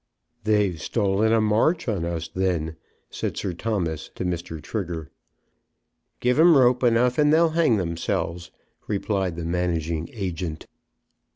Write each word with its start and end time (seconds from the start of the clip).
"They've 0.45 0.81
stolen 0.81 1.31
a 1.31 1.39
march 1.39 1.87
on 1.87 2.05
us, 2.05 2.27
then," 2.27 2.75
said 3.11 3.37
Sir 3.37 3.53
Thomas 3.53 4.09
to 4.15 4.25
Mr. 4.25 4.59
Trigger. 4.59 5.11
"Give 6.19 6.39
'em 6.39 6.57
rope 6.57 6.83
enough, 6.83 7.19
and 7.19 7.31
they'll 7.31 7.49
hang 7.51 7.77
themselves," 7.77 8.49
replied 8.87 9.35
the 9.35 9.45
managing 9.45 10.09
agent. 10.11 10.65